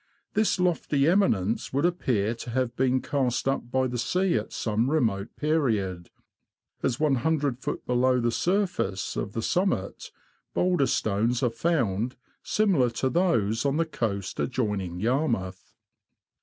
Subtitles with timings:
[0.33, 4.89] This lofty eminence would appear to have been cast up by the sea at some
[4.89, 6.09] remote period,
[6.81, 7.63] as looft.
[7.85, 10.09] below the surface of the summit,
[10.55, 15.71] boulder stones are found similar to those on the coast adjoining Yarmouth.